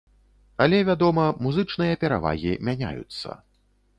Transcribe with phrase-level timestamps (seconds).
[0.63, 3.39] Але, вядома, музычныя перавагі мяняюцца.